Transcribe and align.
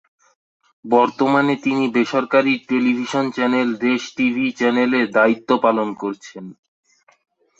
বর্তমানে 0.85 1.53
তিনি 1.63 1.83
বেসরকারি 1.95 2.53
টেলিভিশন 2.69 3.25
চ্যানেল 3.35 3.67
দেশ 3.85 4.01
টিভি 4.15 4.45
চ্যানেলে 4.59 5.01
দায়িত্ব 5.17 5.49
পালন 5.65 5.89
করছেন। 5.93 6.45